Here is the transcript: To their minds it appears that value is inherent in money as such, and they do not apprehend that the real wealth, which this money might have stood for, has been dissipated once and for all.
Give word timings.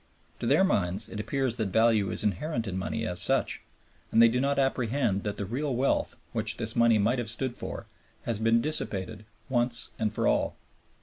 To 0.39 0.47
their 0.47 0.63
minds 0.63 1.09
it 1.09 1.19
appears 1.19 1.57
that 1.57 1.67
value 1.67 2.09
is 2.09 2.23
inherent 2.23 2.65
in 2.67 2.75
money 2.75 3.05
as 3.05 3.21
such, 3.21 3.61
and 4.11 4.19
they 4.19 4.29
do 4.29 4.41
not 4.41 4.57
apprehend 4.57 5.23
that 5.25 5.37
the 5.37 5.45
real 5.45 5.75
wealth, 5.75 6.15
which 6.33 6.57
this 6.57 6.75
money 6.75 6.97
might 6.97 7.19
have 7.19 7.29
stood 7.29 7.55
for, 7.55 7.85
has 8.23 8.39
been 8.39 8.61
dissipated 8.61 9.25
once 9.47 9.91
and 9.99 10.11
for 10.11 10.27
all. 10.27 10.55